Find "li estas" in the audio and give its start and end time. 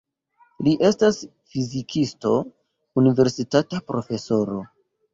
0.67-1.19